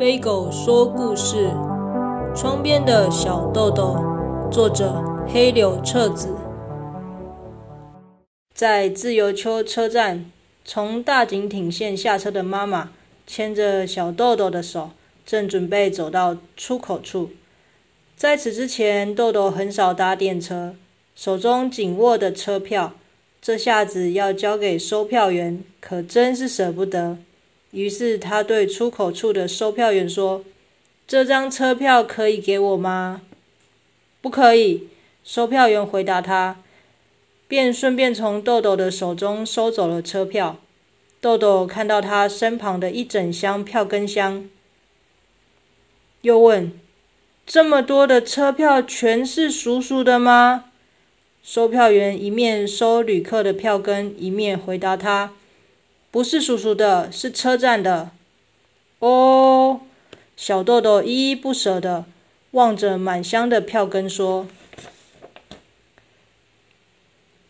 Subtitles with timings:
[0.00, 1.50] 贝狗说故事：
[2.34, 3.98] 窗边的小豆豆，
[4.50, 6.34] 作者黑柳彻子。
[8.54, 10.24] 在自由丘车站，
[10.64, 12.92] 从大井町线下车的妈妈
[13.26, 14.92] 牵着小豆豆的手，
[15.26, 17.32] 正准备走到出口处。
[18.16, 20.74] 在此之前，豆豆很少搭电车，
[21.14, 22.94] 手中紧握的车票，
[23.42, 27.18] 这下子要交给收票员，可真是舍不得。
[27.72, 30.44] 于是他对出口处的售票员说
[31.06, 33.22] ：“这张车票可以给我吗
[34.20, 34.88] ？”“不可以。”
[35.22, 36.62] 售票员回答他，
[37.46, 40.58] 便顺便从豆豆的手中收走了车票。
[41.20, 44.48] 豆豆看到他身旁的一整箱票根箱，
[46.22, 46.72] 又问
[47.46, 50.64] ：“这么多的车票全是叔叔的吗？”
[51.44, 55.32] 售票员一面收旅客的票根，一面回答他。
[56.12, 58.10] 不是叔叔的，是车站的。
[58.98, 59.80] 哦，
[60.36, 62.04] 小豆豆依依不舍地
[62.50, 64.48] 望着满箱的票根说：“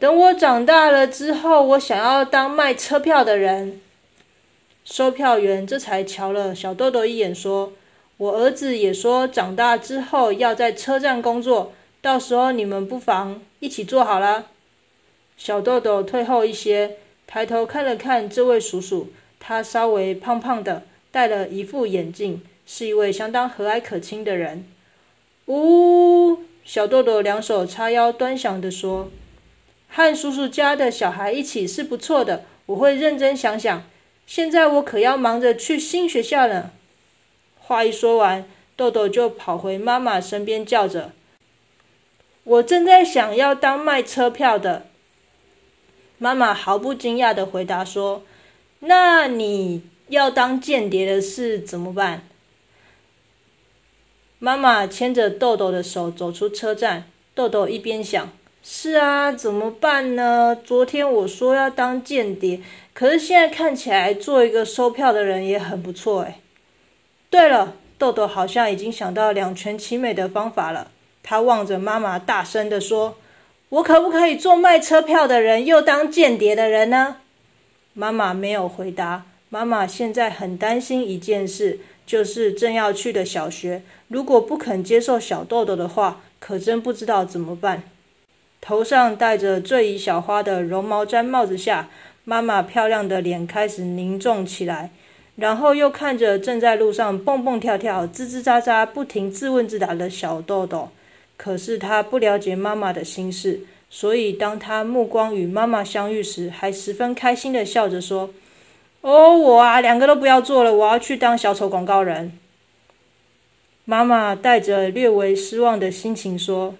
[0.00, 3.82] 等我长大了之后，我想要当卖车票的人。”
[4.86, 7.74] 售票员这才瞧了小豆豆一眼，说
[8.16, 14.46] ：“我儿子也说长大之后要在车站工作，到时候你们不妨一起做好了。”
[15.36, 16.96] 小豆豆退后一些。
[17.26, 24.64] 抬头看了看这位叔叔，他稍微胖胖的，戴了一副眼镜，是一位相当和蔼可亲的人。
[25.46, 29.10] 呜，小豆豆两手叉腰，端详地说
[29.88, 33.84] ：“和叔叔家的小孩一起是不错的，我会认真想想。
[34.26, 36.72] 现在我可要忙着去新学校了。”
[37.58, 38.44] 话一说完，
[38.76, 41.12] 豆豆就跑回妈妈身边，叫着
[42.44, 44.86] ：“我正在想要当卖车票的。”
[46.18, 48.22] 妈妈毫不惊讶的回答说
[48.80, 52.22] ：“那你要当间谍的事怎么办？”
[54.38, 58.32] 妈妈牵着豆豆的手走出车站，豆豆一边想
[58.64, 60.56] ：“是啊，怎么办呢？
[60.64, 62.62] 昨天我说要当间谍，
[62.94, 66.40] 可是现在看起来做一个收票的人也很不错哎。”
[67.28, 70.90] 对了，豆豆好像已经想到两全其美的方法了。
[71.22, 73.18] 他望着妈妈，大声地说。
[73.68, 77.16] 我可不可以做卖车票的人，又当间谍的人呢？
[77.94, 79.24] 妈妈没有回答。
[79.48, 87.82] 妈妈现在很担心一件事，就是正要去的小学，如果不肯接受小豆豆的话，可真不知道怎么办。
[88.60, 91.88] 头上戴着坠衣小花的绒毛毡帽子下，
[92.24, 94.90] 妈妈漂亮的脸开始凝重起来，
[95.34, 100.90] 然后又看着正在路上蹦蹦跳跳、吱吱喳喳、不停自问自答的小豆豆。
[101.36, 103.60] 可是他不了解妈妈的心事，
[103.90, 108.30] 所以当他目光与妈妈相遇时，还十分开心的笑着说
[109.02, 112.32] ：“哦，我啊，两个都不要做了，我要去当小丑广告人。”
[113.84, 116.74] 妈妈带着略微失望的心情说：“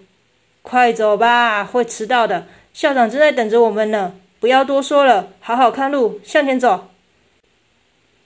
[0.61, 2.47] 快走吧，会迟到的。
[2.73, 4.15] 校长正在等着我们呢。
[4.39, 6.89] 不要多说了，好好看路，向前走。”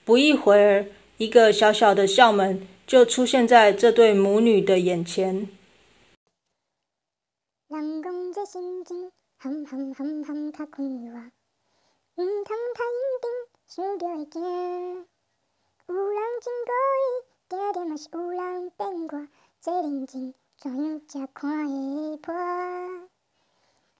[0.03, 0.87] 不一会儿，
[1.17, 5.47] 一个小小的校门就出现在这对母女的眼前。
[8.45, 11.31] 心情，含含含含较快活，
[12.15, 13.31] 毋通太认真，
[13.67, 15.07] 想着会惊。
[15.87, 16.71] 有人真故
[17.01, 17.03] 意，
[17.49, 19.27] 定定嘛是有人变卦，
[19.61, 22.33] 这人情怎样才看会破？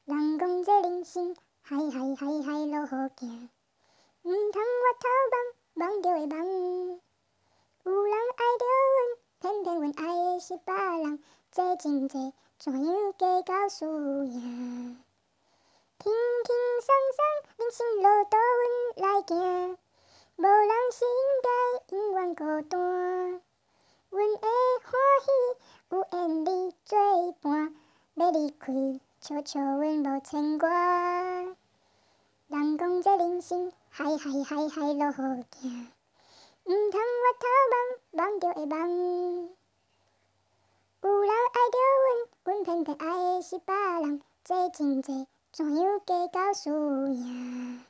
[0.06, 3.50] 人讲这人生，海海海海路好行，
[4.23, 7.02] 毋通我偷望望着会梦。
[7.84, 12.34] 有人爱着阮，偏偏阮爱的是别人，这真济。
[12.57, 15.03] 怎样计较输赢？
[16.00, 16.13] 轻
[16.45, 17.23] 轻松松，
[17.57, 18.62] 人生路途阮
[18.97, 19.78] 来行，
[20.35, 21.50] 无人是应该
[21.97, 23.41] 永远孤单。
[24.11, 24.41] 阮会
[24.84, 24.91] 欢
[25.23, 25.28] 喜
[25.90, 27.75] 有缘你作伴，
[28.13, 28.72] 要离开，
[29.19, 30.69] 笑笑阮无牵挂。
[32.47, 35.23] 人讲这人生，海海海海路好
[35.59, 35.91] 行，
[36.66, 39.49] 毋通我头望望着会望。
[41.03, 41.09] 有
[42.72, 42.84] 阮。
[42.84, 47.82] 阮偏偏爱的是别人，这真济，怎样计较输赢？